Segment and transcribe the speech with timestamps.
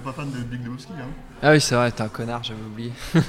[0.00, 0.92] pas fan de Big Lebowski.
[0.92, 1.08] Hein.
[1.42, 2.92] Ah oui, c'est vrai, t'es un connard, j'avais oublié.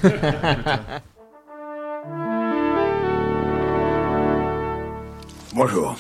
[5.54, 5.96] Bonjour.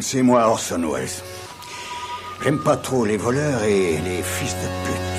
[0.00, 1.08] C'est moi Orson Welles.
[2.42, 5.09] J'aime pas trop les voleurs et les fils de pute.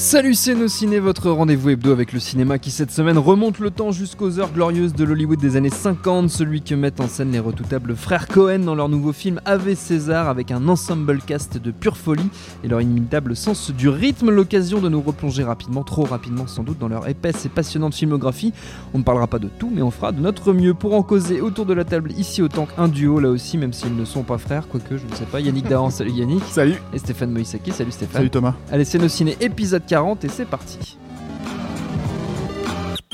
[0.00, 3.70] Salut, c'est Nos Ciné, votre rendez-vous hebdo avec le cinéma qui cette semaine remonte le
[3.70, 7.38] temps jusqu'aux heures glorieuses de l'Hollywood des années 50, celui que mettent en scène les
[7.38, 11.98] redoutables frères Cohen dans leur nouveau film Ave César avec un ensemble cast de pure
[11.98, 12.30] folie
[12.64, 16.78] et leur inimitable sens du rythme, l'occasion de nous replonger rapidement, trop rapidement sans doute,
[16.78, 18.54] dans leur épaisse et passionnante filmographie.
[18.94, 21.42] On ne parlera pas de tout, mais on fera de notre mieux pour en causer
[21.42, 24.38] autour de la table ici autant qu'un duo là aussi, même s'ils ne sont pas
[24.38, 25.40] frères, quoique je ne sais pas.
[25.40, 26.44] Yannick Dahan, salut Yannick.
[26.44, 26.80] Salut.
[26.94, 28.16] Et Stéphane Moïsaki, salut Stéphane.
[28.16, 28.54] Salut Thomas.
[28.72, 30.98] Allez, c'est Nos Ciné épisode 40 et c'est parti.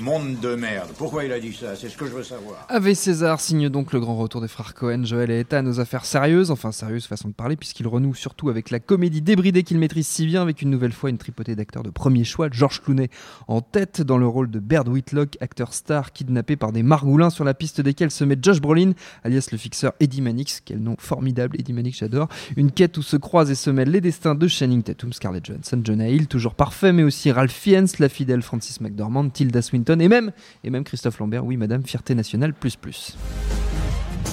[0.06, 0.90] Monde de merde.
[0.96, 1.74] Pourquoi il a dit ça?
[1.74, 2.64] C'est ce que je veux savoir.
[2.68, 6.04] Ave César signe donc le grand retour des frères Cohen, Joël et Ethan aux affaires
[6.04, 10.06] sérieuses, enfin sérieuses façon de parler, puisqu'il renoue surtout avec la comédie débridée qu'il maîtrise
[10.06, 13.10] si bien, avec une nouvelle fois une tripotée d'acteurs de premier choix, George Clooney
[13.48, 17.42] en tête dans le rôle de Baird Whitlock, acteur star kidnappé par des margoulins sur
[17.42, 18.92] la piste desquels se met Josh Brolin,
[19.24, 23.16] alias le fixeur Eddie Mannix, quel nom formidable, Eddie Mannix j'adore, une quête où se
[23.16, 26.92] croisent et se mêlent les destins de Channing Tatum, Scarlett Johansson, Jonah Hill, toujours parfait,
[26.92, 30.32] mais aussi Ralph Fiennes, la fidèle Francis McDormand, Tilda Swinton et même,
[30.64, 33.16] et même Christophe Lambert, oui madame, fierté nationale plus plus.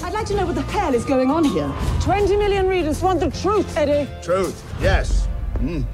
[0.04, 1.70] I'd like to know what the hell is going on here.
[2.00, 4.08] 20 million readers want the truth, Eddie.
[4.22, 4.62] Truth.
[4.80, 5.28] Yes.
[5.60, 5.84] Eddie.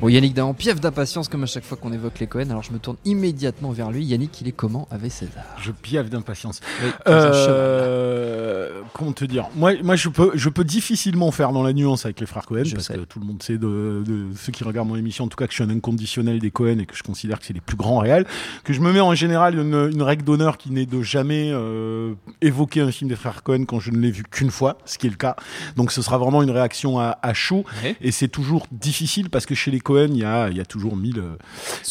[0.00, 2.72] Bon, Yannick Dahan, piève d'impatience comme à chaque fois qu'on évoque les Cohen, alors je
[2.72, 4.04] me tourne immédiatement vers lui.
[4.04, 5.44] Yannick, il est comment avec César?
[5.62, 6.60] Je piaffe d'impatience.
[6.82, 6.90] Oui.
[7.06, 9.48] Euh, comment te dire?
[9.54, 12.64] Moi, moi je, peux, je peux difficilement faire dans la nuance avec les frères Cohen,
[12.64, 12.94] Je parce sais.
[12.94, 15.46] que tout le monde sait, de, de ceux qui regardent mon émission, en tout cas,
[15.46, 17.76] que je suis un inconditionnel des Cohen et que je considère que c'est les plus
[17.76, 18.26] grands réels.
[18.64, 22.14] Que je me mets en général une, une règle d'honneur qui n'est de jamais euh,
[22.42, 25.06] évoquer un film des frères Cohen quand je ne l'ai vu qu'une fois, ce qui
[25.06, 25.36] est le cas.
[25.76, 27.64] Donc ce sera vraiment une réaction à, à chaud.
[27.82, 27.96] Ouais.
[28.02, 30.64] Et c'est toujours difficile parce que chez les Cohen, il y a, il y a
[30.64, 31.36] toujours mille, euh,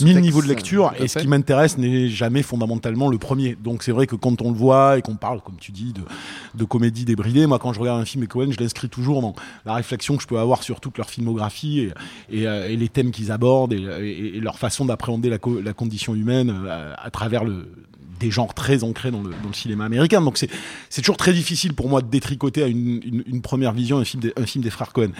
[0.01, 0.93] mille niveaux de lecture.
[0.99, 3.55] Et ce qui m'intéresse n'est jamais fondamentalement le premier.
[3.61, 6.01] Donc c'est vrai que quand on le voit et qu'on parle, comme tu dis, de,
[6.55, 9.35] de comédie débridée, moi quand je regarde un film et Cohen, je l'inscris toujours dans
[9.65, 11.93] la réflexion que je peux avoir sur toute leur filmographie et,
[12.29, 16.15] et, euh, et les thèmes qu'ils abordent et, leur façon d'appréhender la, co- la condition
[16.15, 17.67] humaine euh, à, à travers le
[18.19, 20.21] des genres très ancrés dans le, cinéma américain.
[20.21, 20.49] Donc c'est
[20.89, 24.69] c'est toujours très difficile pour moi de détricoter à une, première vision un film des,
[24.69, 25.11] frères Cohen.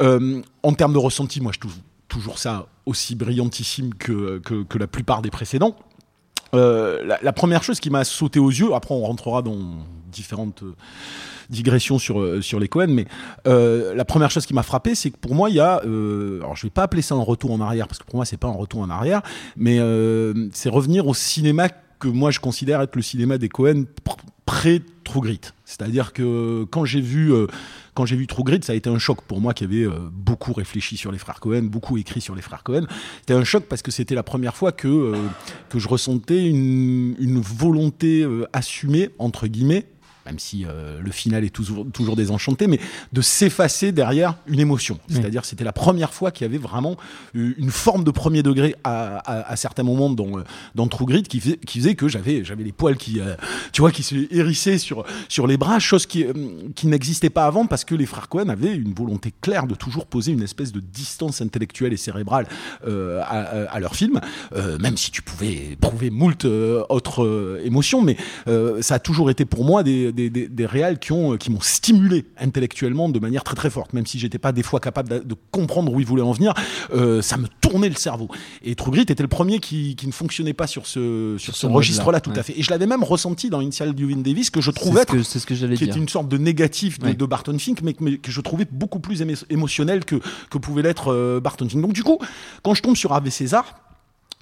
[0.00, 1.76] Euh, en termes de ressenti, moi je trouve
[2.08, 5.76] toujours ça aussi brillantissime que, que, la plupart des précédents.
[6.54, 9.56] Euh, la, première chose qui m'a sauté aux yeux, après on rentrera dans
[10.10, 10.74] différentes euh,
[11.48, 13.06] digressions sur, sur les Cohen, mais
[13.44, 16.66] la première chose qui m'a frappé, c'est que pour moi, il y a, alors je
[16.66, 18.52] vais pas appeler ça un retour en arrière, parce que pour moi, c'est pas un
[18.52, 19.22] retour en arrière,
[19.56, 19.78] mais
[20.52, 21.68] c'est revenir au cinéma
[22.00, 25.40] que moi je considère être le cinéma des Cohen pr- pré True Grit.
[25.64, 27.46] C'est-à-dire que quand j'ai vu euh,
[27.94, 30.08] quand j'ai vu True Grit, ça a été un choc pour moi qui avait euh,
[30.10, 32.86] beaucoup réfléchi sur les frères Cohen, beaucoup écrit sur les frères Cohen.
[33.20, 35.16] C'était un choc parce que c'était la première fois que euh,
[35.68, 39.86] que je ressentais une, volonté assumée entre guillemets
[40.26, 42.80] même si euh, le final est toujours, toujours désenchanté, mais
[43.12, 44.98] de s'effacer derrière une émotion.
[45.08, 46.96] C'est-à-dire c'était la première fois qu'il y avait vraiment
[47.34, 50.44] une forme de premier degré à, à, à certains moments dans, euh,
[50.74, 53.34] dans True Grit qui faisait, qui faisait que j'avais j'avais les poils qui, euh,
[53.72, 56.32] tu vois, qui se hérissaient sur, sur les bras, chose qui, euh,
[56.74, 60.06] qui n'existait pas avant parce que les frères Cohen avaient une volonté claire de toujours
[60.06, 62.46] poser une espèce de distance intellectuelle et cérébrale
[62.86, 64.20] euh, à, à, leur film,
[64.54, 68.16] euh, même si tu pouvais prouver moult autres émotions, mais
[68.48, 71.36] euh, ça a toujours été pour moi des, des, des, des, des réals qui ont
[71.36, 74.80] qui m'ont stimulé intellectuellement de manière très très forte, même si j'étais pas des fois
[74.80, 76.54] capable de, de comprendre où ils voulaient en venir,
[76.94, 78.28] euh, ça me tournait le cerveau.
[78.62, 81.60] Et True Grit était le premier qui, qui ne fonctionnait pas sur ce sur, ce
[81.62, 82.38] ce registre-là, tout ouais.
[82.38, 82.58] à fait.
[82.58, 85.22] Et je l'avais même ressenti dans Initial Duvin Davis que je C'est trouvais ce que,
[85.22, 85.94] c'est ce que j'allais qui dire.
[85.96, 87.14] est une sorte de négatif de, Ouais.
[87.14, 90.16] de Barton Fink, mais, mais que je trouvais beaucoup plus émo- émotionnel que,
[90.50, 91.80] que pouvait l'être euh, Barton Fink.
[91.82, 92.18] Donc du coup,
[92.62, 93.74] quand je tombe sur Ave César,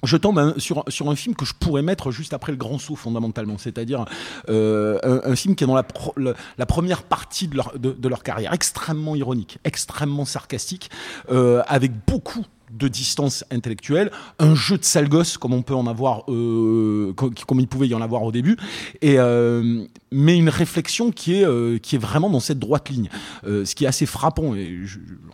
[0.03, 3.57] je tombe sur, un film que je pourrais mettre juste après le grand saut fondamentalement,
[3.57, 4.05] c'est-à-dire
[4.49, 7.73] euh, un, film qui est dans la, première partie de leur,
[8.03, 10.89] leur carrière, extrêmement ironique, extrêmement sarcastique,
[11.31, 15.87] euh, avec beaucoup de distance intellectuelle, un jeu de sale gosse comme on peut en
[15.87, 18.57] avoir, euh, co- comme il pouvait y en avoir au début,
[19.03, 23.09] euh, mais une réflexion qui est euh, qui est vraiment dans cette droite ligne.
[23.43, 24.53] Ce qui est assez frappant,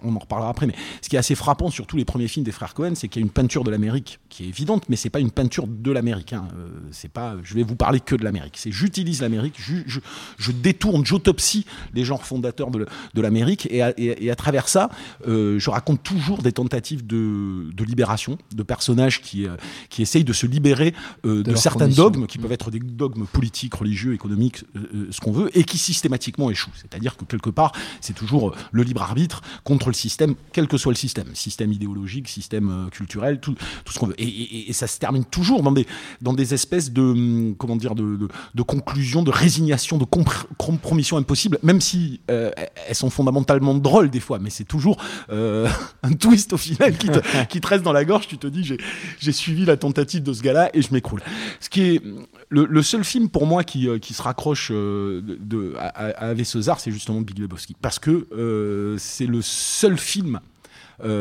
[0.03, 2.45] on en reparlera après, mais ce qui est assez frappant sur tous les premiers films
[2.45, 4.95] des frères Cohen, c'est qu'il y a une peinture de l'Amérique qui est évidente, mais
[4.95, 6.33] c'est pas une peinture de l'Amérique.
[6.33, 6.47] Hein.
[6.91, 8.55] C'est pas, je vais vous parler que de l'Amérique.
[8.57, 14.89] C'est j'utilise l'Amérique, je, détourne, j'autopsie les genres fondateurs de, l'Amérique, et à, travers ça,
[15.25, 19.55] je raconte toujours des tentatives de, de libération, de personnages qui, euh,
[19.89, 20.93] qui essayent de se libérer
[21.25, 22.03] euh, de, certains conditions.
[22.03, 25.77] dogmes qui peuvent être des dogmes politiques, religieux, économiques, euh, ce qu'on veut, et qui
[25.77, 26.71] systématiquement échouent.
[26.75, 30.91] C'est-à-dire que quelque part, c'est toujours le libre arbitre contre le système, quel que soit
[30.91, 34.19] le système, système idéologique, système culturel, tout, tout ce qu'on veut.
[34.21, 35.85] Et, et- et ça se termine toujours dans des,
[36.21, 40.45] dans des espèces de, hum, comment dire, de, de, de conclusions, de résignation, de compr-
[40.57, 42.51] compromission impossible, même si euh,
[42.87, 44.97] elles sont fondamentalement drôles des fois, mais c'est toujours
[45.31, 45.67] euh,
[46.03, 47.07] un twist au final qui
[47.49, 48.27] qui te reste dans la gorge.
[48.27, 48.77] Tu te dis,
[49.19, 51.21] j'ai suivi la tentative de ce gars-là et je m'écroule.
[51.59, 52.01] Ce qui est
[52.49, 56.91] le, seul film pour moi qui, euh, se raccroche euh, à, à Ave César, c'est
[56.91, 57.75] justement Big Lebowski.
[57.81, 60.39] Parce que euh, c'est le seul film,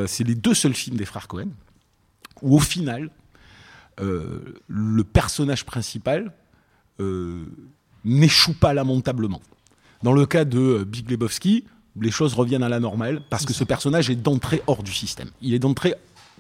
[0.06, 1.48] c'est les deux seuls films des frères Cohen
[2.42, 3.10] où au final,
[3.98, 6.32] le personnage principal
[8.04, 9.42] n'échoue pas lamentablement.
[10.02, 11.64] Dans le cas de Big Lebowski,
[12.00, 15.30] les choses reviennent à la normale parce que ce personnage est d'entrée hors du système.
[15.40, 15.94] Il est d'entrée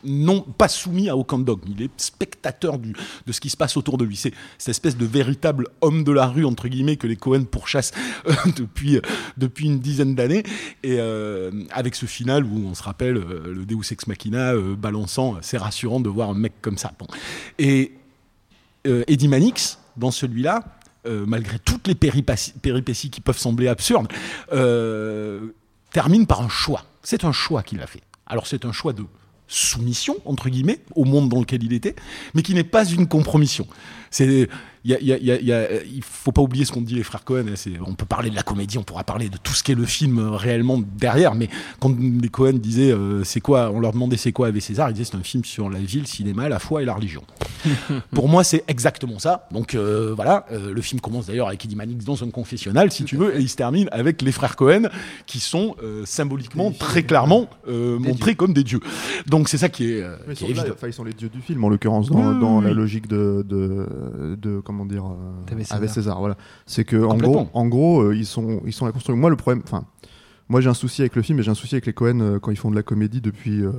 [0.04, 1.72] non pas soumis à aucun dogme.
[1.76, 2.94] Il est spectateur du,
[3.26, 4.16] de ce qui se passe autour de lui.
[4.16, 7.92] C'est cette espèce de véritable homme de la rue entre guillemets que les Cohen pourchassent
[8.26, 9.00] euh, depuis euh,
[9.36, 10.42] depuis une dizaine d'années
[10.82, 15.58] et euh, avec ce final où on se rappelle le Deus ex machina balançant, c'est
[15.58, 16.92] rassurant de voir un mec comme ça.
[16.98, 17.06] Bon.
[17.58, 17.94] Et
[18.84, 20.62] Eddie Mannix dans celui-là,
[21.06, 24.08] euh, malgré toutes les péripéties, qui peuvent sembler absurdes,
[24.52, 25.48] euh,
[25.92, 26.84] termine par un choix.
[27.02, 28.02] C'est un choix qu'il a fait.
[28.26, 29.04] Alors c'est un choix de
[29.46, 31.94] soumission entre guillemets au monde dans lequel il était,
[32.32, 33.66] mais qui n'est pas une compromission.
[34.10, 34.48] C'est
[34.90, 36.64] y a, il y a- il y a- il y a- il faut pas oublier
[36.64, 37.44] ce qu'ont dit les frères Cohen.
[37.86, 40.18] on peut parler de la comédie, on pourra parler de tout ce qu'est le film
[40.18, 41.48] euh, réellement derrière, mais
[41.80, 44.94] quand les Cohen disaient euh, c'est quoi, on leur demandait c'est quoi avec César, ils
[44.94, 47.22] disaient c'est un film sur la vie, le cinéma, la foi et la religion.
[48.12, 49.48] Pour moi, c'est exactement ça.
[49.50, 53.04] Donc euh, voilà, euh, le film commence d'ailleurs avec Eddie Mannix dans un confessionnal, si
[53.04, 54.88] tu veux, et il se termine avec les frères Cohen,
[55.26, 58.80] qui sont euh, symboliquement, très clairement, euh, montrés comme des dieux.
[59.26, 60.74] Donc c'est ça qui est, euh, Mais qui ils est là, évident.
[60.76, 63.08] enfin, ils sont les dieux du film en l'occurrence dans, Oui, dans oui, la logique
[63.08, 65.78] de, de, de comment dire euh, César.
[65.78, 66.36] avec César voilà
[66.66, 69.36] c'est que en gros en gros euh, ils sont ils sont la construction moi le
[69.36, 69.84] problème enfin
[70.48, 72.38] moi j'ai un souci avec le film et j'ai un souci avec les Cohen euh,
[72.38, 73.72] quand ils font de la comédie depuis euh,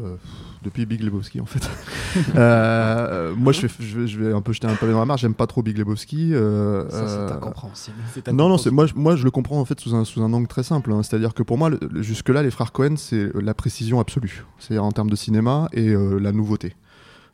[0.63, 1.69] depuis Big Lebowski en fait
[2.35, 5.05] Euh, moi je, fais, je, vais, je vais un peu jeter un pavé dans la
[5.05, 7.97] mare j'aime pas trop Big Lebowski euh, Ça, c'est incompréhensible.
[8.33, 10.31] Non, non, c'est moi, je- moi je le comprends en fait sous un, sous un
[10.33, 10.91] angle très simple.
[10.93, 11.03] hein.
[11.03, 14.45] C'est-à-dire que pour moi, le- le- jusque-là, les frères Cohen, c'est la précision absolue.
[14.59, 16.75] C'est en termes de cinéma et euh, la nouveauté.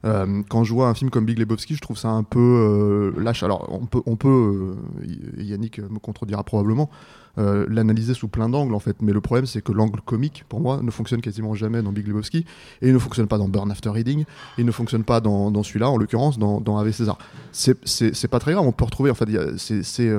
[0.04, 3.22] Euh, quand je vois un film comme Big Lebowski, je trouve ça un peu euh,
[3.22, 3.44] lâche.
[3.44, 4.76] Alors, on peut, on peut
[5.08, 6.90] euh, Yannick me contredira probablement,
[7.38, 8.98] l'analyser sous plein d'angles en fait.
[9.02, 12.06] Mais le problème, c'est que l'angle comique, pour moi, ne fonctionne quasiment jamais dans Big
[12.08, 12.46] Lebowski
[12.82, 14.26] et il ne fonctionne pas dans Burn After Reading.
[14.58, 17.18] Il ne fonctionne pas dans, dans celui-là, en l'occurrence, dans, dans Ave César.
[17.52, 18.66] C'est- pas très grave.
[18.66, 19.12] On peut retrouver.
[19.12, 20.10] En fait, c'est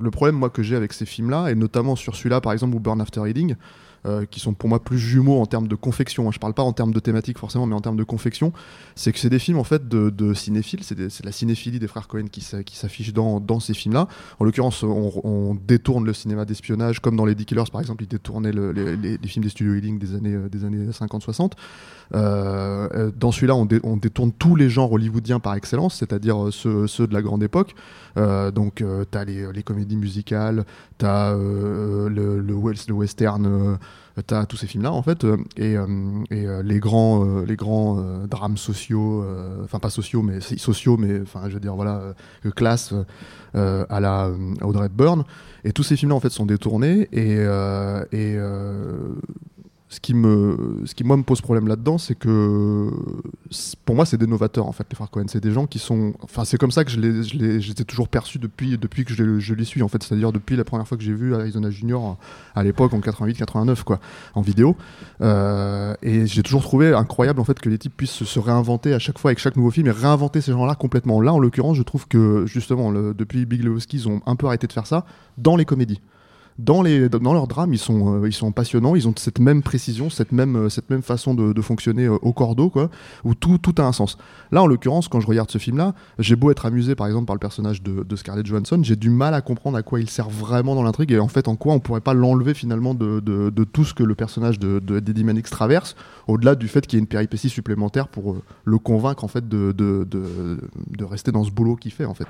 [0.00, 2.80] le problème moi que j'ai avec ces films-là, et notamment sur celui-là par exemple ou
[2.80, 3.56] Burn After Reading,
[4.04, 6.28] euh, qui sont pour moi plus jumeaux en termes de confection.
[6.28, 6.32] hein.
[6.32, 8.52] Je parle pas en termes de thématique forcément, mais en termes de confection,
[8.96, 10.80] c'est que c'est des films en fait de, de cinéphiles.
[10.82, 14.08] C'est la cinéphilie des frères Cohen qui, s'a- qui s'affiche dans, ces films-là.
[14.40, 18.52] En l'occurrence, on, détourne le cinéma d'espionnage, comme dans Lady Killers par exemple, ils détournaient
[18.52, 21.52] le- les, les- les films des studios Ealing des années euh, des années 50-60.
[22.14, 26.48] Euh, euh, dans celui-là, on, dé- on détourne tous les genres hollywoodiens par excellence, c'est-à-dire
[26.48, 27.74] euh, ceux, de la grande époque.
[28.16, 30.64] Donc, euh, t'as les, comédies musicales,
[30.98, 33.78] t'as le, le, le western,
[34.26, 35.26] t'as tous ces films-là en fait,
[35.56, 35.76] et,
[36.30, 39.24] les grands, les grands drames sociaux,
[39.64, 42.14] enfin pas sociaux, mais sociaux, mais enfin je veux dire voilà,
[42.54, 42.92] classe
[43.54, 45.24] à la Audrey Hepburn.
[45.64, 47.46] Et tous ces films-là en fait sont détournés et,
[49.92, 52.88] Ce qui me, ce qui moi me pose problème là-dedans, c'est que
[53.84, 55.10] pour moi c'est des novateurs en fait les frères.
[55.26, 57.84] C'est des gens qui sont, enfin c'est comme ça que je les, je les, ai
[57.84, 60.02] toujours perçus depuis, depuis que je, je les suis en fait.
[60.02, 62.16] C'est-à-dire depuis la première fois que j'ai vu Arizona Junior
[62.54, 64.00] à l'époque en 88-89 quoi,
[64.34, 64.76] en vidéo.
[65.20, 68.98] Euh, et j'ai toujours trouvé incroyable en fait que les types puissent se, réinventer à
[68.98, 71.20] chaque fois avec chaque nouveau film et réinventer ces gens-là complètement.
[71.20, 74.66] Là en l'occurrence, je trouve que justement depuis Big Lebowski, ils ont un peu arrêté
[74.66, 75.04] de faire ça
[75.36, 76.00] dans les comédies
[76.58, 79.62] dans, les, dans leurs drames, ils sont, euh, ils sont passionnants, ils ont cette même
[79.62, 82.90] précision, cette même, euh, cette même façon de, de fonctionner euh, au cordeau, quoi,
[83.24, 84.18] où tout, tout a un sens.
[84.50, 87.34] Là, en l'occurrence, quand je regarde ce film-là, j'ai beau être amusé, par exemple, par
[87.34, 90.28] le personnage de, de Scarlett Johansson, j'ai du mal à comprendre à quoi il sert
[90.28, 93.50] vraiment dans l'intrigue et en fait, en quoi on pourrait pas l'enlever finalement de, de,
[93.50, 95.96] de tout ce que le personnage de, de, d'Eddie Mannix traverse,
[96.28, 99.48] au-delà du fait qu'il y ait une péripétie supplémentaire pour euh, le convaincre, en fait,
[99.48, 102.26] de, de, rester dans ce boulot qu'il fait, en fait.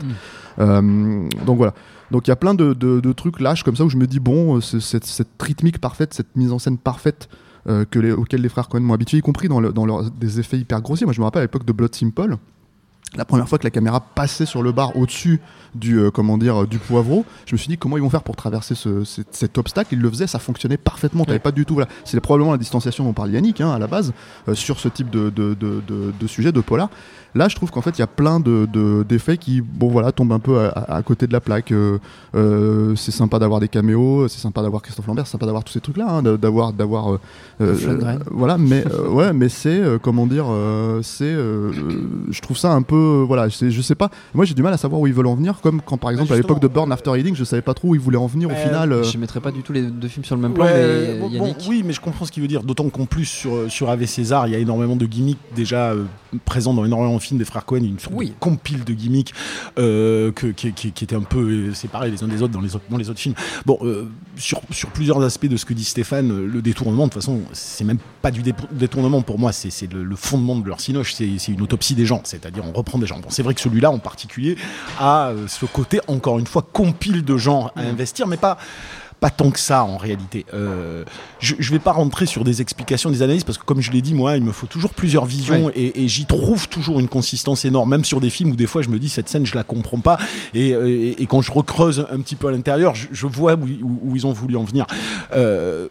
[0.58, 1.74] Euh, donc voilà.
[2.10, 4.60] Donc il y a plein de trucs lâches comme ça où je me bon, euh,
[4.60, 7.28] ce- cette, cette rythmique parfaite, cette mise en scène parfaite
[7.68, 10.40] euh, que les, auxquelles les frères Cohen m'ont habitué, y compris dans, le- dans des
[10.40, 11.06] effets hyper grossiers.
[11.06, 12.36] Moi je me rappelle à l'époque de Blood Simple.
[13.14, 15.38] La première fois que la caméra passait sur le bar au-dessus
[15.74, 18.36] du euh, comment dire du poivreau, je me suis dit comment ils vont faire pour
[18.36, 19.92] traverser ce- cet, cet obstacle?
[19.92, 21.26] Ils le faisaient, ça fonctionnait parfaitement.
[21.26, 21.74] T'avais pas du tout.
[21.74, 24.14] Voilà, c'est probablement la distanciation dont parle Yannick hein, à la base
[24.48, 26.88] euh, sur ce type de, de, de, de- de sujet de polar.
[27.34, 30.12] Là, je trouve qu'en fait, il y a plein de, de- d'effets qui, bon voilà,
[30.12, 31.72] tombent un peu à, côté de la plaque.
[31.72, 31.98] Euh,
[32.34, 35.72] euh, c'est sympa d'avoir des caméos, c'est sympa d'avoir Christophe Lambert, c'est sympa d'avoir tous
[35.72, 37.18] ces trucs-là, hein, d'avoir, d'avoir,
[37.60, 38.58] euh, voilà.
[38.58, 42.96] Mais euh, ouais, mais c'est euh, comment dire, euh, c'est, je trouve ça un peu,
[42.96, 44.10] euh, voilà, c'est- je sais pas.
[44.34, 46.32] Moi, j'ai du mal à savoir où ils veulent en venir, comme quand par exemple
[46.32, 48.50] à l'époque de Burn After Reading, je savais pas trop où ils voulaient en venir
[48.50, 48.92] au final.
[48.92, 50.72] euh, Je mettrais pas du tout les deux films sur le même plan, Ouais,
[51.14, 51.66] mais bon, bon, Yannick.
[51.68, 52.62] oui, mais je comprends ce qu'il veut dire.
[52.62, 56.04] D'autant qu'en plus, sur, sur Ave César, il y a énormément de gimmicks déjà euh,
[56.44, 57.84] présents dans énormément de films des frères Cohen.
[57.84, 58.28] Une sorte Oui.
[58.28, 59.32] de compile de gimmicks
[59.78, 62.74] euh, que, qui, qui, qui étaient un peu séparés les uns des autres dans les
[62.74, 63.34] autres, dans les autres films.
[63.64, 67.22] Bon, euh, sur, sur plusieurs aspects de ce que dit Stéphane, le détournement, de toute
[67.22, 70.80] façon, c'est même pas du dé- détournement pour moi, c'est le, le fondement de leur
[70.80, 73.18] cinoche, c'est c'est une autopsie des gens, c'est-à-dire on reprend des gens.
[73.20, 74.56] Bon, c'est vrai que celui-là en particulier
[74.98, 78.58] a euh, ce côté, encore une fois, compile de gens à investir, mais pas
[79.22, 80.44] pas tant que ça en réalité.
[80.52, 81.04] Euh,
[81.38, 84.02] je ne vais pas rentrer sur des explications, des analyses, parce que comme je l'ai
[84.02, 87.64] dit, moi, il me faut toujours plusieurs visions et, et j'y trouve toujours une consistance
[87.64, 89.62] énorme, même sur des films où des fois je me dis cette scène, je la
[89.64, 90.18] comprends pas.
[90.54, 93.54] Et, euh, et- et quand je recreuse un petit peu à l'intérieur, je, je vois
[93.54, 94.86] où, où- où ils ont voulu en venir.
[95.34, 95.86] Euh,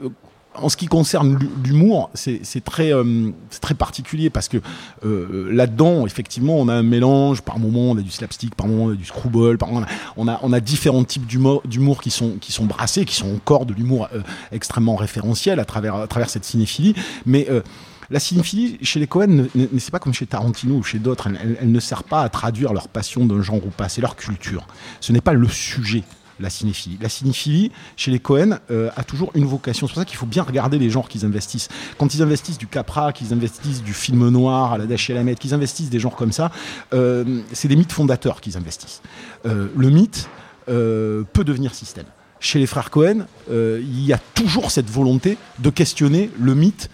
[0.56, 3.30] en ce qui concerne l'hu- l'humour, c'est très, euh,
[3.62, 4.58] très particulier parce que
[5.06, 7.42] euh, là-dedans, effectivement, on a un mélange.
[7.42, 9.58] Par moments, on a du slapstick, par moments, on a du screwball.
[9.58, 9.86] Par moments,
[10.18, 13.66] on a, on a différents types d'humour qui sont, qui sont brassés, qui sont encore
[13.66, 16.96] de l'humour euh, extrêmement référentiel à travers, à travers cette cinéphilie.
[17.26, 17.62] Mais euh,
[18.10, 19.46] la cinéphilie chez les Cohen,
[19.78, 21.28] c'est pas comme chez Tarantino ou chez d'autres.
[21.28, 23.88] Elle- elle ne sert pas à traduire leur passion d'un genre ou pas.
[23.88, 24.68] C'est leur culture.
[25.00, 26.04] Ce n'est pas le sujet
[26.42, 26.98] la cinéphilie.
[27.02, 29.88] La cinéphilie, chez les Cohen, euh, a toujours une vocation.
[29.88, 31.70] C'est pour ça qu'il faut bien regarder les genres qu'ils investissent.
[31.98, 35.22] Quand ils investissent du Capra, qu'ils investissent du film noir à la Dash et la
[35.36, 36.52] qu'ils investissent des genres comme ça,
[36.94, 39.02] euh, c'est des mythes fondateurs qu'ils investissent.
[39.46, 40.30] Euh, le mythe
[40.68, 42.06] peut devenir système.
[42.40, 46.90] Chez les frères Cohen, il y a toujours cette volonté de questionner le mythe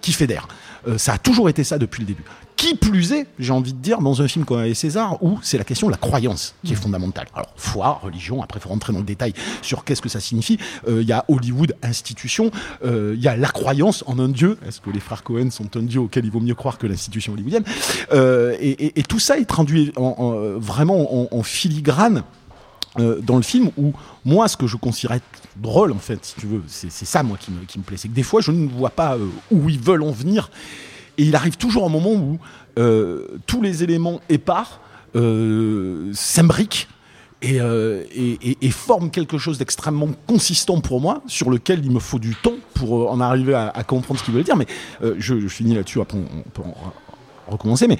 [0.00, 0.48] qui fédère.
[0.96, 2.22] Ça a toujours été ça depuis le début.
[2.56, 5.64] Qui plus est, j'ai envie de dire, dans un film comme César, où c'est la
[5.64, 7.26] question de la croyance qui est fondamentale.
[7.34, 10.58] Alors, foi, religion, après, il faut rentrer dans le détail sur qu'est-ce que ça signifie.
[10.88, 12.50] Euh, Il y a Hollywood, institution,
[12.84, 14.56] euh, il y a la croyance en un dieu.
[14.66, 17.34] Est-ce que les frères Cohen sont un dieu auquel il vaut mieux croire que l'institution
[17.34, 17.64] hollywoodienne
[18.12, 22.22] Euh, et, et- et tout ça est traduit en- en, vraiment en, en filigrane
[22.98, 23.92] euh, dans le film où
[24.24, 25.18] moi ce que je considère
[25.56, 28.08] drôle en fait si tu veux c'est ça moi qui me, qui me plaît c'est
[28.08, 29.16] que des fois je ne vois pas
[29.50, 30.50] où ils veulent en venir
[31.18, 32.38] et il arrive toujours un moment où
[32.78, 34.80] euh, tous les éléments épars
[35.14, 36.88] euh, s'imbriquent
[37.42, 38.02] et, euh,
[39.12, 43.08] quelque chose d'extrêmement consistant pour moi, sur lequel il me faut du temps pour euh,
[43.08, 44.56] en arriver à, comprendre ce qu'il veut dire.
[44.56, 44.66] Mais
[45.18, 47.88] je, finis là-dessus, après on, peut en re- recommencer.
[47.88, 47.98] Mais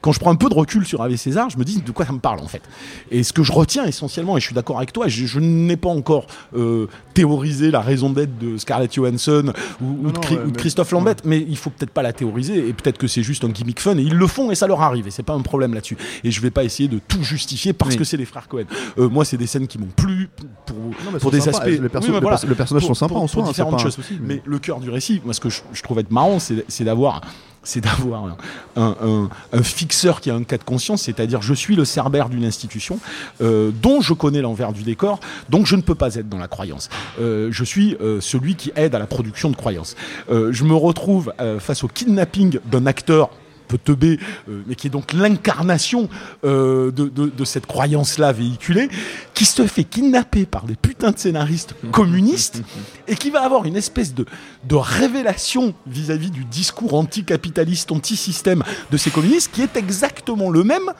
[0.00, 2.04] quand je prends un peu de recul sur Ave César, je me dis de quoi
[2.06, 2.62] ça me parle en fait?
[3.10, 5.76] Et ce que je retiens essentiellement, et je suis d'accord avec toi, je, je n'ai
[5.76, 6.26] pas encore
[6.56, 10.40] euh, théorisé la raison d'être de Scarlett Johansson ou, ou Non, de, non, Chri- ouais,
[10.42, 13.06] ou de mais- Christophe Lambert, mais il faut peut-être pas la théoriser et peut-être que
[13.06, 15.22] c'est juste un gimmick fun et ils le font et ça leur arrive et c'est
[15.22, 15.96] pas un problème là-dessus.
[16.24, 17.98] Et je vais pas essayer de tout justifier parce Oui.
[17.98, 18.64] que c'est les frères Cohen.
[18.98, 20.28] Euh, moi, c'est des scènes qui m'ont plu
[20.66, 21.64] pour, Non, des aspects.
[21.66, 22.36] Les perso- Oui, mais les voilà.
[22.36, 23.94] perso- les personnages Pour- sont sympas pour- en soi, hein, différentes choses.
[23.94, 24.36] souci, mais...
[24.36, 27.20] mais- le cœur du récit, moi, ce que je, je trouve être marrant, c'est d'avoir
[27.62, 28.36] c'est d'avoir
[28.76, 29.28] un,
[29.62, 32.98] fixeur qui a un cas de conscience, c'est-à-dire je suis le cerbère d'une institution
[33.40, 36.48] euh, dont je connais l'envers du décor, donc je ne peux pas être dans la
[36.48, 36.88] croyance.
[37.20, 39.96] Euh, je suis euh, celui qui aide à la production de croyances.
[40.28, 43.30] Je me retrouve face au kidnapping d'un acteur,
[43.68, 46.08] peu teubé, euh, mais qui est donc l'incarnation
[46.44, 48.88] euh, de, de- de cette croyance-là véhiculée,
[49.34, 52.62] qui se fait kidnapper par des putains de scénaristes communistes
[53.06, 54.24] et qui va avoir une espèce de,
[54.68, 60.90] de révélation vis-à-vis du discours anticapitaliste, anti-système de ces communistes, qui est exactement le même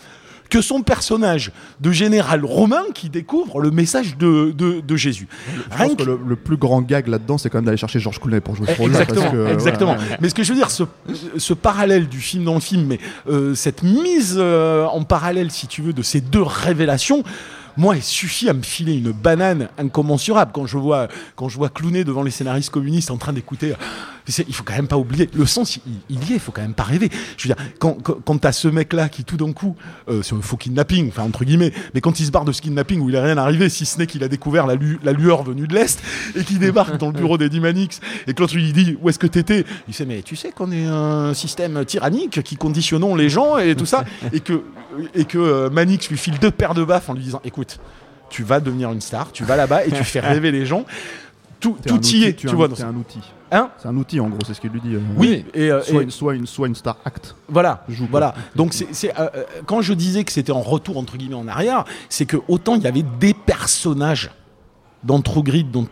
[0.51, 5.29] que son personnage de général romain qui découvre le message de, de, de Jésus.
[5.55, 7.77] Je Rien pense que- que le, le plus grand gag là-dedans, c'est quand même d'aller
[7.77, 9.01] chercher Georges Clooney pour jouer ce rôle-là.
[9.03, 9.95] Exactement, que, exactement.
[9.97, 10.17] voilà.
[10.21, 10.85] Mais ce que je veux dire, ce,
[11.37, 15.67] ce parallèle du film dans le film, mais euh, cette mise euh, en parallèle, si
[15.67, 17.23] tu veux, de ces deux révélations.
[17.77, 21.69] Moi, il suffit à me filer une banane incommensurable quand je vois quand je vois
[21.69, 23.73] Clooney devant les scénaristes communistes en train d'écouter.
[24.47, 25.77] Il faut quand même pas oublier le sens.
[25.77, 26.37] Il, il y est.
[26.37, 27.09] Il faut quand même pas rêver.
[27.37, 29.75] Je veux dire, quand quand, quand t'as ce mec-là qui tout d'un coup,
[30.09, 32.61] euh, c'est un faux kidnapping, enfin entre guillemets, mais quand il se barre de ce
[32.63, 35.13] kidnapping où il est rien arrivé, si ce n'est qu'il a découvert la, lu- la
[35.13, 36.01] lueur venue de l'est
[36.37, 39.19] et qu'il débarque dans le bureau d'Eddie Manix et que l'autre lui dit où est-ce
[39.19, 39.65] que t'étais?
[39.89, 43.75] Il sait mais tu sais qu'on est un système tyrannique qui conditionnons les gens et
[43.75, 44.63] tout ça et que
[45.15, 47.79] et que euh, Manix lui file deux paires de baffes en lui disant écoute
[48.31, 50.85] tu vas devenir une star, tu vas là-bas et tu fais rêver les gens.
[51.61, 52.69] Tout, tout y est, tu tu vois.
[52.75, 52.87] ça.
[52.87, 53.21] un outil.
[53.51, 54.95] Hein C'est un outil en gros, c'est ce qu'il lui dit.
[54.95, 55.01] euh.
[55.17, 57.35] Oui, et, euh, Soit, et- une, soit, une, soit une star act.
[57.49, 58.35] voilà, Joue voilà.
[58.55, 59.29] Donc c'est, c'est, euh,
[59.67, 62.83] quand je disais que c'était en retour entre guillemets en arrière, c'est que autant il
[62.83, 64.31] y avait des personnages
[65.03, 65.87] dans True Grit, dans,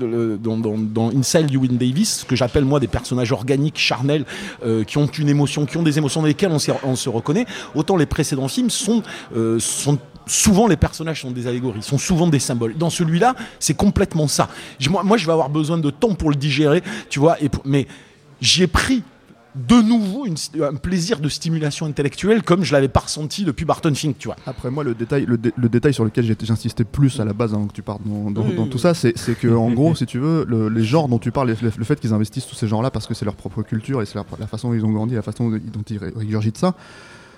[0.00, 4.24] dans, dans, dans Inside Davis, ce que j'appelle moi des personnages organiques, charnels,
[4.64, 7.46] euh, qui ont une émotion, qui ont des émotions dans lesquelles on, se reconnaît.
[7.74, 9.02] Autant les précédents films sont,
[9.36, 9.98] euh, sont
[10.30, 12.74] souvent les personnages sont des allégories, sont souvent des symboles.
[12.76, 14.48] Dans celui-là, c'est complètement ça.
[14.88, 17.40] Moi, moi, je vais avoir besoin de temps pour le digérer, tu vois.
[17.42, 17.86] Et pour- mais
[18.40, 19.02] j'ai pris
[19.56, 23.92] de nouveau une- un plaisir de stimulation intellectuelle comme je l'avais pas ressenti depuis Barton
[23.92, 24.36] Fink, tu vois.
[24.46, 27.32] Après moi, le détail, le, dé- le détail sur lequel j'ai- j'insistais plus à la
[27.32, 28.82] base, avant que tu partes dans, dans- Oui, dans oui, tout oui.
[28.82, 31.70] ça, c'est que en gros, si tu veux, le- les genres dont tu parles, le,
[31.76, 34.14] le fait qu'ils investissent tous ces genres-là parce que c'est leur propre culture et c'est
[34.38, 36.74] la façon dont ils ont grandi, la façon dont ils ré- régurgitent ça,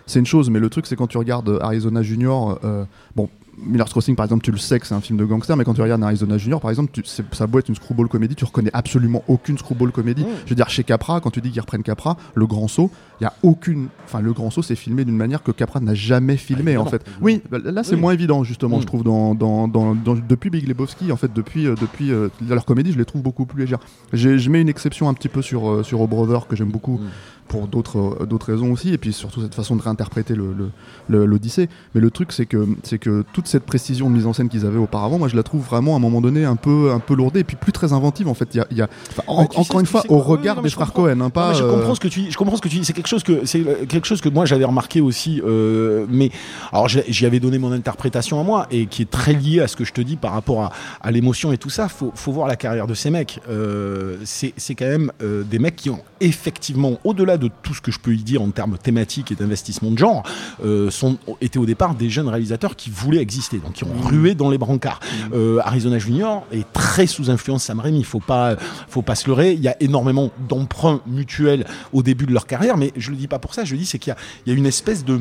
[0.06, 0.50] c'est une chose.
[0.50, 2.84] Mais le truc, c'est quand tu regardes Arizona Junior, euh,
[3.16, 3.28] bon.
[3.64, 5.74] Miller's Crossing, par exemple, tu le sais que c'est un film de gangster, mais quand
[5.74, 8.46] tu regardes Arizona Junior, par exemple, tu, ça a beau être une screwball comédie, tu
[8.46, 10.24] reconnais absolument aucune screwball comédie.
[10.46, 12.90] Je veux dire, chez Capra, quand tu dis qu'ils reprennent Capra, le grand saut,
[13.20, 13.88] il y a aucune.
[14.06, 17.04] Enfin, le grand saut, c'est filmé d'une manière que Capra n'a jamais filmé, en fait.
[17.20, 18.00] Oui, bah, là, c'est Oui.
[18.00, 18.82] moins évident, justement, Mm.
[18.82, 22.30] je trouve, dans, dans, dans- dans- depuis Big Lebowski, en fait, depuis, euh, depuis euh,
[22.48, 23.80] leur comédie, je les trouve beaucoup plus légères.
[24.14, 26.94] Je mets une exception un petit peu sur, euh, sur O Brother, que j'aime beaucoup,
[26.98, 27.06] Mm.
[27.52, 30.70] Pour d'autres euh, d'autres raisons aussi, et puis surtout cette façon de réinterpréter le- le-
[31.08, 31.68] le- l'Odyssée.
[31.94, 34.64] Mais le truc, c'est que, c'est que toute cette précision de mise en scène qu'ils
[34.64, 37.14] avaient auparavant, moi, je la trouve vraiment, à un moment donné, un peu, un peu
[37.14, 38.48] lourdée, et puis plus très inventive, en fait.
[38.54, 40.18] Il y a, il y a- enfin, en- Ouais, tu sais- encore une fois, au
[40.18, 40.92] regard non, des frères.
[40.94, 41.48] Cohen, hein, pas.
[41.52, 42.30] Non, je euh, comprends ce que tu dis.
[42.30, 42.84] Je comprends ce que tu dis.
[42.86, 45.40] C'est quelque chose que c'est euh, quelque chose que moi j'avais remarqué aussi.
[45.44, 46.30] euh, mais
[46.72, 49.76] alors j'y avais donné mon interprétation à moi et qui est très lié à ce
[49.76, 50.72] que je te dis par rapport à,
[51.02, 51.88] à l'émotion et tout ça.
[51.88, 53.40] Faut, faut voir la carrière de ces mecs.
[53.50, 57.80] Euh, c'est c'est quand même euh, des mecs qui ont effectivement, au-delà de tout ce
[57.80, 60.22] que je peux y dire en termes thématiques et d'investissement de genre,
[60.64, 64.34] euh, sont étaient au départ des jeunes réalisateurs qui voulaient exister, donc qui ont rué
[64.34, 65.00] dans les brancards.
[65.34, 67.98] Euh, Arizona Junior est très sous influence Sam Raimi.
[67.98, 68.56] Il faut pas,
[68.88, 69.52] faut pas se leurrer.
[69.52, 73.28] Il y a énormément d'emprunts mutuels au début de leur carrière, mais je le dis
[73.28, 73.64] pas pour ça.
[73.64, 75.20] Je le dis c'est qu'il y a, il y a une espèce de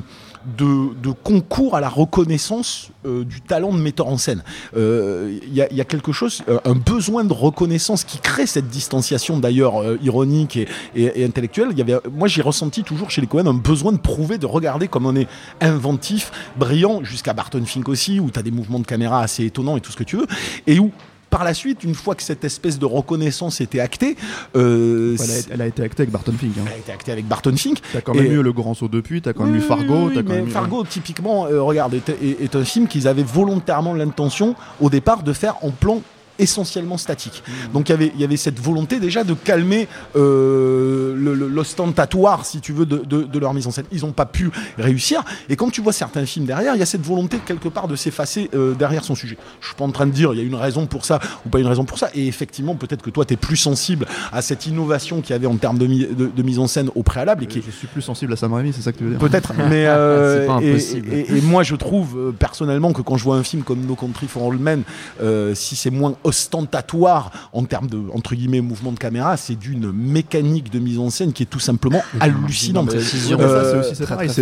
[0.58, 4.44] de, concours à la reconnaissance euh, du talent de metteur en scène.
[4.76, 9.38] Euh, Il y, a, quelque chose, euh, un besoin de reconnaissance qui crée cette distanciation
[9.40, 10.58] d'ailleurs ironique
[10.96, 11.70] et, intellectuelle.
[11.78, 14.88] Y avait, moi j'ai ressenti toujours chez les Cohen un besoin de prouver, de regarder
[14.88, 15.28] comme on est
[15.60, 19.78] inventif, brillant, jusqu'à Barton Fink aussi, où tu as des mouvements de caméra assez étonnants
[19.78, 20.28] et tout ce que tu veux,
[20.68, 20.92] et où
[21.32, 24.16] par la suite, une fois que cette espèce de reconnaissance était actée,
[24.56, 26.52] euh, elle, a, elle a été actée avec Barton Fink.
[26.60, 26.64] hein.
[26.68, 27.80] elle a été actée avec Barton Fink.
[27.94, 30.12] T'as quand même Et- eu le grand saut depuis, t'as quand même eu Fargo, oui,
[30.14, 33.24] t'as quand même eu- Fargo, typiquement, euh, regarde, est, est- est un film qu'ils avaient
[33.24, 36.02] volontairement l'intention, au départ, de faire en plan
[36.42, 37.44] essentiellement statique.
[37.48, 37.74] Mmh.
[37.74, 39.88] Donc il y avait- il y avait cette volonté déjà de calmer
[40.36, 43.86] euh, le- le- l'ostentatoire, si tu veux, de, de- de leur mise en scène.
[43.92, 45.24] Ils n'ont pas pu réussir.
[45.50, 47.96] Et quand tu vois certains films derrière, il y a cette volonté quelque part de
[47.96, 49.38] s'effacer euh, derrière son sujet.
[49.60, 51.50] Je suis pas en train de dire il y a une raison pour ça ou
[51.50, 52.10] pas une raison pour ça.
[52.16, 55.48] Et effectivement, peut-être que toi, tu es plus sensible à cette innovation qu'il y avait
[55.48, 57.72] en termes de, mi- de- de mise en scène au préalable et qui est Je
[57.72, 59.20] suis plus sensible à Sam Raimi, c'est ça que tu veux dire?
[59.20, 61.14] Peut-être, mais euh, C'est pas et- impossible.
[61.14, 63.96] Et, et moi je trouve euh, personnellement que quand je vois un film comme No
[63.96, 64.84] Country for Old Men,
[65.22, 69.92] euh, si c'est moins ostentatoire en termes de entre guillemets mouvement de caméra, c'est d'une
[69.92, 72.92] mécanique de mise en scène qui est tout simplement hallucinante.
[73.00, 73.84] C'est Euh,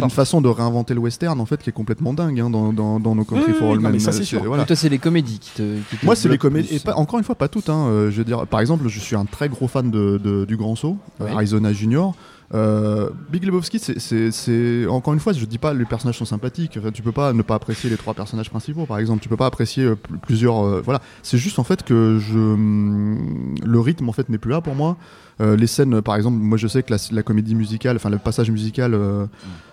[0.01, 2.99] une façon de réinventer le western en fait qui est complètement dingue hein, dans, dans,
[2.99, 4.43] dans nos Country Oui, for All mais ça, c'est sûr.
[4.43, 4.65] voilà.
[4.65, 5.77] Toi, c'est les comédies qui te.
[5.89, 6.67] qui te Moi, c'est les comédies.
[6.69, 6.77] plus.
[6.77, 7.69] Et pas, encore une fois, pas toutes.
[7.69, 10.45] hein, euh, je veux dire, par exemple, je suis un très gros fan de, de-
[10.45, 11.27] du Grand Saut, euh.
[11.33, 12.15] Arizona Junior.
[12.53, 16.77] Euh, Big Lebowski, c'est- encore une fois, je dis pas les personnages sont sympathiques.
[16.79, 19.21] Enfin, tu peux pas ne pas apprécier les trois personnages principaux, par exemple.
[19.21, 20.65] Tu peux pas apprécier euh, pl- plusieurs.
[20.65, 24.61] euh, voilà, c'est juste en fait que hum, le rythme en fait n'est plus là
[24.61, 24.97] pour moi.
[25.41, 28.93] Les scènes, par exemple, moi je sais que la, comédie musicale, enfin le passage musical
[28.93, 29.25] euh,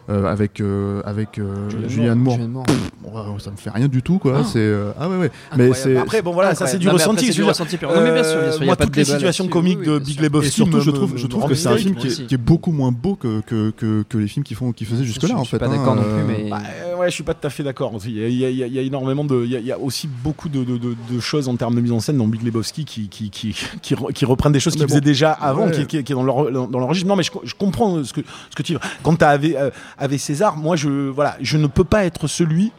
[0.09, 2.65] avec euh, avec euh, Julianne Moore, Julianne Moore.
[2.67, 4.45] pff, ouais, ça me fait rien du tout quoi.
[4.45, 5.31] C'est euh, ah ouais ouais.
[5.57, 7.27] Mais c'est Après, bon voilà, ça c'est du Non, ressenti.
[7.27, 7.77] c'est du ressenti.
[7.83, 9.49] Non, mais bien sûr, bien sûr, il y a moi, pas de toutes les situations
[9.49, 10.21] comiques Oui, de Big.
[10.21, 12.35] Lebowski Et surtout, me- je trouve, je trouve que c'est un film qui est, qui
[12.35, 15.29] est beaucoup moins beau que, que, que, que les films qui, font, qui faisaient jusque-là,
[15.31, 15.59] Je en suis fait.
[15.59, 16.51] pas hein, d'accord non euh, plus, mais.
[17.07, 17.93] Ouais, je suis pas tout à fait d'accord.
[18.05, 20.09] Il y a, il il y énormément de, il y a, il y a aussi
[20.09, 22.85] beaucoup de, de- de- de choses en termes de mise en scène dans Big Lebowski
[22.85, 24.89] qui, qui, qui, qui, re- qui reprennent des choses qu'ils bon.
[24.89, 25.87] faisaient déjà avant, Ouais.
[25.87, 27.09] qui, est dans leur, dans leur registre.
[27.09, 28.81] Non, mais je, je comprends ce que, ce que tu veux.
[29.03, 32.27] Quand tu as avec, euh, avec César, moi, je, voilà, je ne peux pas être
[32.27, 32.73] celui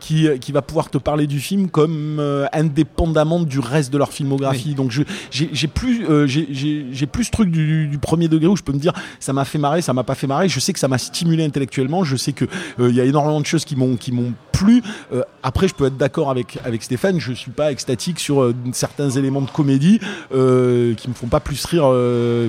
[0.00, 4.12] qui, qui va pouvoir te parler du film comme euh, indépendamment du reste de leur
[4.12, 4.74] filmographie.
[4.74, 4.90] Donc
[5.30, 8.78] j'ai plus euh, j'ai- plus ce truc du, du premier degré où je peux me
[8.78, 10.48] dire ça m'a fait marrer, ça m'a pas fait marrer.
[10.48, 12.04] Je sais que ça m'a stimulé intellectuellement.
[12.04, 12.44] Je sais que
[12.80, 14.82] euh, il y a énormément de choses qui m'ont qui m'ont plu.
[15.12, 17.18] Euh, après, je peux être d'accord avec avec Stéphane.
[17.20, 20.00] Je suis pas extatique sur euh, certains éléments de comédie
[20.34, 21.84] euh, qui me font pas plus rire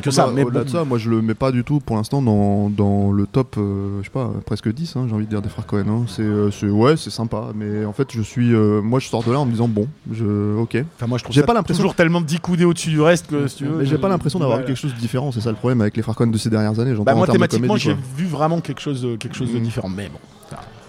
[0.02, 0.26] que ça.
[0.28, 0.66] Bah, Mais au-delà bon.
[0.66, 3.56] de ça, moi je le mets pas du tout pour l'instant dans, dans le top,
[3.58, 5.86] je sais pas, presque 10, hein, j'ai envie de dire des frères Cohen.
[5.88, 6.06] hein.
[6.08, 9.46] C'est, ouais, c'est sympa, mais en fait, je suis, moi je sors de là en
[9.46, 10.78] me disant bon, je, ok.
[10.96, 13.48] Enfin, moi, je trouve J'ai pas l'impression- toujours tellement 10 coudées au-dessus du reste que
[13.48, 15.56] si tu veux, j'ai pas l'impression d'avoir vu quelque chose de différent, c'est ça le
[15.58, 16.94] problème avec les frères Cohen de ces dernières années.
[17.04, 19.64] Bah, moi, thématiquement, j'ai vu vraiment quelque chose de, quelque chose de Mhm.
[19.64, 19.90] différent.
[19.90, 20.20] Mais bon.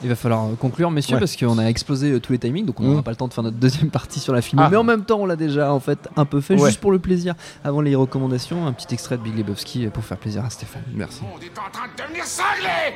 [0.02, 1.20] Il va falloir euh, conclure, messieurs, Ouais.
[1.20, 3.34] parce qu'on a explosé euh, tous les timings, donc on n'aura pas le temps de
[3.34, 4.60] faire notre deuxième partie sur la film.
[4.62, 4.68] Ah.
[4.70, 6.68] Mais en même temps, on l'a déjà en fait un peu fait, Ouais.
[6.68, 7.34] juste pour le plaisir.
[7.64, 10.82] Avant les recommandations, un petit extrait de Big Lebowski euh, pour faire plaisir à Stéphane.
[10.94, 11.22] Merci.
[11.22, 12.94] monde est en train de devenir cinglé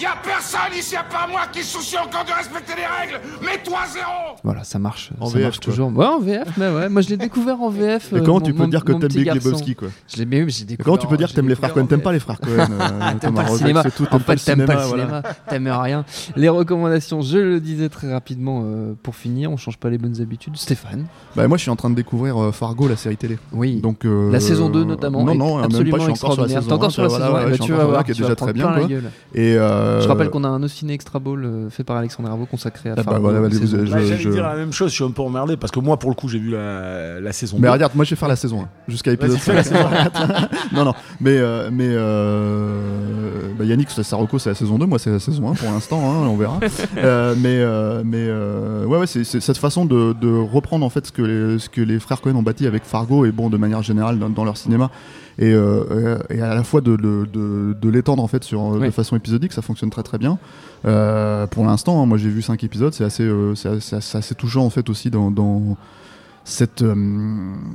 [0.00, 3.20] Y a personne ici à part moi qui se soucie encore de respecter les règles
[3.42, 5.10] Mets-toi à zéro Voilà, ça marche.
[5.20, 5.94] En ça VF, marche toujours.
[5.94, 6.88] Ouais, en VF, mais ouais.
[6.88, 8.08] Moi, je l'ai découvert en VF.
[8.12, 9.48] Mais euh, comment mon- tu peux mon- dire que t'aimes Big garçon.
[9.48, 10.84] Lebowski quoi Je l'ai, mais oui, j'ai découvert.
[10.86, 12.66] Comment tu peux dire que t'aimes les frères Cohen en T'aimes pas les frères Cohen
[12.80, 15.04] euh, T'aimes pas le cinéma, en fait, t'aimes pas le voilà.
[15.04, 16.04] cinéma, t'aimes rien.
[16.34, 20.18] Les recommandations, je le disais très rapidement euh, pour finir, on change pas les bonnes
[20.22, 20.56] habitudes.
[20.56, 21.06] Stéphane.
[21.36, 23.38] Bah, moi je suis en train de découvrir euh, Fargo, la série télé.
[23.52, 23.80] Oui.
[23.82, 25.24] Donc, la saison 2 notamment.
[25.24, 26.62] Non, non, même absolument pas, je suis encore sur la extraordinaire.
[26.62, 28.04] saison T'es encore 1, sur la voilà, saison ouais, 1, je suis tu vas voir,
[28.04, 28.76] qui est déjà très bien.
[29.34, 29.56] Et
[30.00, 32.92] Je rappelle qu'on a un Ciné Extra Ball euh, fait par Alexandre Herbeau consacré à
[32.92, 33.20] Ah bah Fargo.
[33.30, 33.66] voilà, deux.
[33.66, 35.80] je- Bah, J'allais je- dire la même chose, je suis un peu emmerdé parce que
[35.80, 37.72] moi, pour le coup, j'ai vu la, la saison Mais 2.
[37.72, 39.76] regarde, moi je vais faire la saison 1 jusqu'à épisode Vas-y, fais la 5.
[40.72, 45.10] non, non, mais, euh, mais euh, bah, Yannick, Saroko, c'est la saison 2, moi c'est
[45.10, 46.58] la saison 1 pour l'instant, hein, on verra.
[46.98, 50.90] Euh, mais euh, mais euh, ouais, ouais c'est c'est cette façon de, de reprendre en
[50.90, 53.48] fait ce que, les, ce que les frères Cohen ont bâti avec Fargo et bon,
[53.48, 54.90] de manière générale dans, dans leur cinéma.
[55.40, 58.86] Et, euh, et à la fois de, de, de, de l'étendre en fait sur, Oui.
[58.86, 60.38] de façon épisodique, ça fonctionne très très bien.
[60.84, 64.34] Euh, pour l'instant, hein, moi j'ai vu 5 épisodes, c'est assez, euh, c'est assez, assez
[64.34, 65.76] touchant en fait aussi dans, dans
[66.50, 66.94] cette, euh,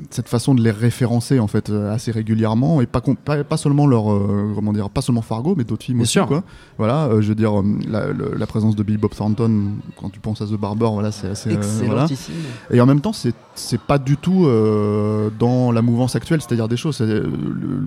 [0.09, 3.87] cette façon de les référencer en fait euh, assez régulièrement et pas, pas, pas seulement
[3.87, 6.27] leur euh, comment dire pas seulement Fargo mais d'autres films Bien aussi sûr.
[6.27, 6.43] quoi
[6.77, 7.53] voilà euh, je veux dire
[7.89, 9.63] la, le- la présence de Billy Bob Thornton
[9.99, 12.03] quand tu penses à The Barber voilà c'est assez euh, voilà.
[12.03, 12.33] Excellentissime.
[12.71, 16.67] et en même temps c'est c'est pas du tout euh, dans la mouvance actuelle c'est-à-dire
[16.67, 17.21] des choses le,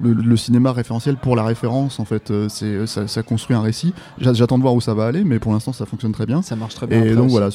[0.03, 3.93] le- le cinéma référentiel pour la référence en fait c'est ça, ça construit un récit
[4.21, 6.41] J'a- j'attends de voir où ça va aller mais pour l'instant ça fonctionne très bien
[6.43, 7.03] Ça marche très bien.
[7.05, 7.33] et donc aussi.
[7.33, 7.49] voilà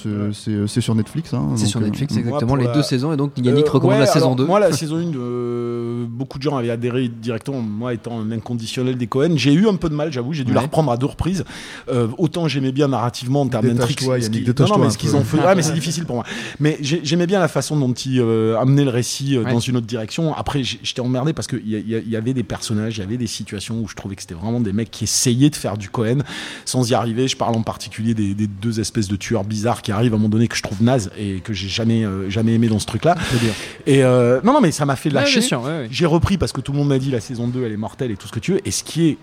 [0.67, 3.13] c'est, sur Netflix hein, C'est sur Netflix, exactement, les la- deux saisons.
[3.13, 4.45] Et donc Yannick Euh, recommande ouais, la saison alors, 2.
[4.45, 8.97] Moi, la saison 1, euh, beaucoup de gens avaient adhéré directement, moi étant un inconditionnel
[8.97, 9.33] des Cohen.
[9.35, 11.43] J'ai eu un peu de mal, j'avoue, j'ai dû la reprendre à deux reprises.
[11.89, 14.01] Euh, autant j'aimais bien narrativement en termes d'intrigue.
[14.03, 15.37] Non, non, mais ce qu'ils ont fait.
[15.39, 16.25] Ouais, mais c'est difficile pour moi.
[16.59, 19.51] Mais j'ai- j'aimais bien la façon dont ils euh, amenaient le récit euh, Ouais.
[19.51, 20.33] dans une autre direction.
[20.35, 23.79] Après, j'étais emmerdé parce qu'il y, y avait des personnages, il y avait des situations
[23.81, 26.19] où je trouvais que c'était vraiment des mecs qui essayaient de faire du Cohen
[26.65, 27.27] sans y arriver.
[27.27, 30.19] Je parle en particulier des, des deux espèces de tueurs bizarres qui arrivent à un
[30.19, 32.85] moment donné que je trouve naze et que j'ai jamais, euh, jamais aimé dans ce
[33.03, 33.51] truc-là.
[33.85, 35.39] Et euh, non, non, mais ça m'a fait lâcher.
[35.55, 35.87] ouais, ouais.
[35.91, 38.11] J'ai repris parce que tout le monde m'a dit la saison 2 elle est mortelle
[38.11, 38.67] et tout ce que tu veux.
[38.67, 39.17] Et ce qui est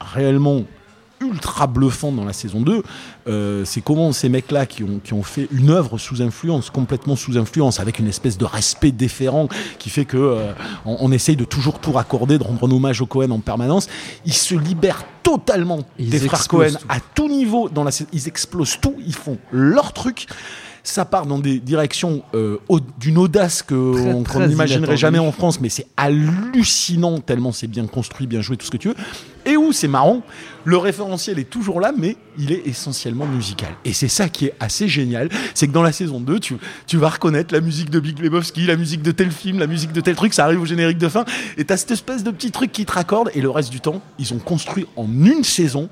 [0.00, 0.62] réellement
[1.20, 2.82] ultra bluffant dans la saison 2,
[3.26, 7.16] euh, c'est comment ces mecs-là qui ont, qui ont fait une œuvre sous influence, complètement
[7.16, 9.48] sous influence, avec une espèce de respect déférent
[9.80, 10.52] qui fait que euh,
[10.84, 13.88] on, on essaye de toujours tout raccorder, de rendre un hommage au Cohen en permanence.
[14.26, 16.86] Ils se libèrent totalement Ils des frères Cohen tout.
[16.88, 17.68] à tout niveau.
[17.68, 20.26] Dans la, ils explosent tout, ils font leur truc.
[20.82, 23.74] Ça part dans des directions euh, au- d'une audace qu'on
[24.46, 24.96] n'imaginerait inattendu.
[24.96, 28.76] jamais en France, mais c'est hallucinant tellement c'est bien construit, bien joué, tout ce que
[28.76, 28.94] tu veux.
[29.46, 30.22] Et où c'est marrant,
[30.64, 33.70] le référentiel est toujours là, mais il est essentiellement musical.
[33.84, 36.96] Et c'est ça qui est assez génial, c'est que dans la saison 2, tu, tu
[36.98, 40.00] vas reconnaître la musique de Big Lebowski, la musique de tel film, la musique de
[40.02, 41.24] tel truc, ça arrive au générique de fin,
[41.56, 44.02] et t'as cette espèce de petit truc qui te raccorde, et le reste du temps,
[44.18, 45.88] ils ont construit en une saison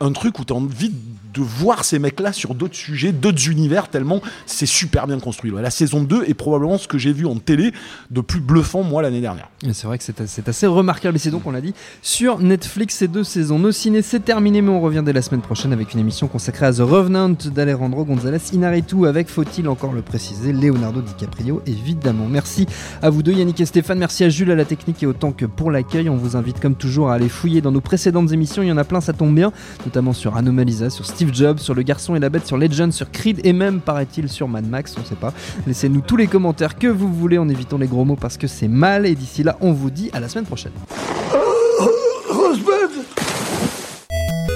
[0.00, 0.94] un truc où tu as envie de
[1.40, 5.50] voir ces mecs-là sur d'autres sujets, d'autres univers, tellement c'est super bien construit.
[5.50, 7.72] La saison 2 est probablement ce que j'ai vu en télé
[8.10, 9.48] de plus bluffant, moi, l'année dernière.
[9.72, 13.08] C'est vrai que c'est assez, remarquable et c'est donc, on l'a dit, sur Netflix ces
[13.08, 13.58] deux saisons.
[13.58, 16.72] Nos ciné, c'est terminé, mais on revient la semaine prochaine avec une émission consacrée à
[16.72, 22.26] The Revenant d'Alejandro González Inarritu avec, faut-il encore le préciser, Leonardo DiCaprio, évidemment.
[22.28, 22.66] Merci
[23.02, 23.98] à vous deux, Yannick et Stéphane.
[23.98, 26.08] Merci à Jules à la technique et autant que pour l'accueil.
[26.08, 28.62] On vous invite comme toujours à aller fouiller dans nos précédentes émissions.
[28.62, 29.52] Il y en a plein, ça tombe bien,
[29.84, 33.08] notamment sur Anomalisa, sur Steve Jobs, sur Le Garçon et la Bête, sur Legend, sur
[33.12, 34.96] Creed et même, paraît-il, sur Mad Max.
[35.00, 35.32] On sait pas.
[35.68, 38.66] Laissez-nous tous les commentaires que vous voulez en évitant les gros mots parce que c'est
[38.66, 39.06] mal.
[39.06, 40.72] Et d'ici là, on vous dit à la semaine prochaine.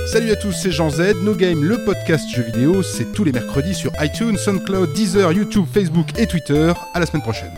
[0.09, 1.15] Salut à tous, c'est Jean Z.
[1.23, 5.67] No Game, le podcast jeux vidéo, c'est tous les mercredis sur iTunes, SoundCloud, Deezer, YouTube,
[5.73, 6.73] Facebook et Twitter.
[6.95, 7.53] À la semaine prochaine.